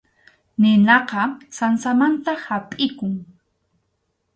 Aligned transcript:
Ninaqa 0.61 1.23
sansamanta 1.57 2.31
hapʼikun. 2.43 3.13